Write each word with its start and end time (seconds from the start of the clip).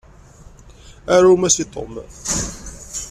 Arum-as 1.17 1.57
i 1.65 1.67
Tom! 1.77 1.93